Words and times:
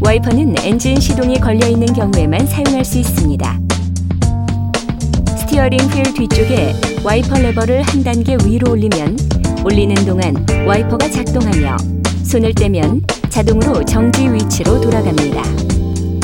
와이퍼는 0.00 0.54
엔진 0.62 1.00
시동이 1.00 1.40
걸려 1.40 1.66
있는 1.66 1.86
경우에만 1.92 2.46
사용할 2.46 2.84
수 2.84 2.98
있습니다. 2.98 3.60
스티어링 5.38 5.80
휠 5.80 6.02
뒤쪽에 6.14 6.74
와이퍼 7.02 7.38
레버를 7.38 7.82
한 7.82 8.04
단계 8.04 8.36
위로 8.44 8.72
올리면 8.72 9.18
올리는 9.64 9.94
동안 10.06 10.46
와이퍼가 10.66 11.10
작동하며 11.10 11.76
손을 12.22 12.54
떼면 12.54 13.02
자동으로 13.28 13.84
정지 13.84 14.28
위치로 14.28 14.80
돌아갑니다. 14.80 15.42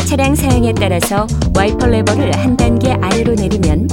차량 0.07 0.37
사양에 0.37 0.73
따라서 0.73 1.27
와이퍼 1.57 1.87
레버를 1.87 2.39
한 2.39 2.57
단계 2.57 2.93
아래로 2.93 3.35
내리면 3.35 3.89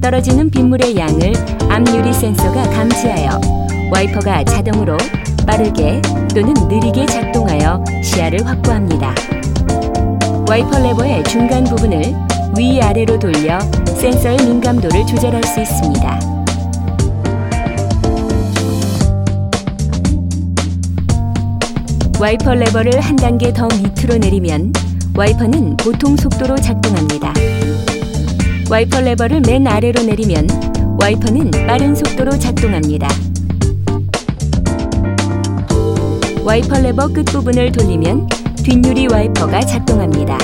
떨어지는 0.00 0.48
빗물의 0.50 0.96
양을 0.96 1.32
앞유리 1.68 2.12
센서가 2.12 2.70
감지하여 2.70 3.40
와이퍼가 3.92 4.44
자동으로 4.44 4.96
빠르게 5.46 6.02
또는 6.34 6.52
느리게 6.68 7.06
작동하여 7.06 7.82
시야를 8.02 8.46
확보합니다. 8.46 9.14
와이퍼 10.48 10.78
레버의 10.78 11.24
중간 11.24 11.64
부분을 11.64 12.14
위아래로 12.58 13.18
돌려 13.18 13.58
센서의 13.86 14.38
민감도를 14.38 15.06
조절할 15.06 15.42
수 15.44 15.60
있습니다. 15.60 16.20
와이퍼 22.18 22.54
레버를 22.54 22.98
한 23.00 23.14
단계 23.14 23.52
더 23.52 23.68
밑으로 23.68 24.16
내리면 24.18 24.72
와이퍼는 25.14 25.76
보통 25.76 26.16
속도로 26.16 26.56
작동합니다. 26.56 27.34
와이퍼 28.70 29.00
레버를 29.00 29.42
맨 29.46 29.66
아래로 29.66 30.02
내리면 30.02 30.48
와이퍼는 31.00 31.50
빠른 31.66 31.94
속도로 31.94 32.38
작동합니다. 32.38 33.08
와이퍼 36.46 36.78
레버 36.78 37.08
끝부분을 37.08 37.72
돌리면 37.72 38.28
뒷유리 38.62 39.08
와이퍼가 39.08 39.62
작동합니다. 39.62 40.38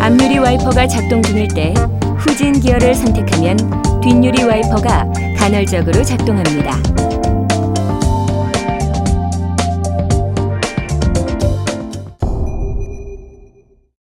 앞유리 0.00 0.38
와이퍼가 0.38 0.86
작동 0.86 1.22
중일 1.22 1.48
때 1.48 1.74
후진 2.16 2.58
기어를 2.60 2.94
선택하면 2.94 3.58
뒷유리 4.00 4.42
와이퍼가 4.42 5.12
간헐적으로 5.36 6.02
작동합니다. 6.02 6.80